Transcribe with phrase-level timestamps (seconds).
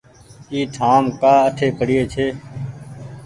[0.51, 2.27] اي ٺآم ڪآ اٺي پڙيي ڇي